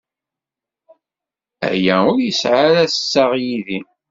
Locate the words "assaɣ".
2.85-3.31